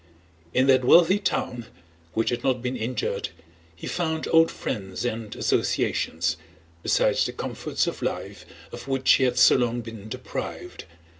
[0.51, 1.67] In that wealthy town,
[2.15, 3.29] which had not been injured,
[3.75, 6.37] he found old friends and associations,
[6.81, 10.85] besides the comforts of life of which he had so long been deprived.